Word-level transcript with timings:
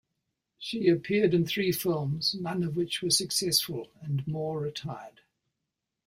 She 0.57 0.87
appeared 0.87 1.31
in 1.35 1.45
three 1.45 1.71
films, 1.71 2.33
none 2.33 2.63
of 2.63 2.75
which 2.75 3.03
was 3.03 3.15
successful, 3.15 3.91
and 4.01 4.25
Moore 4.27 4.61
retired. 4.61 5.21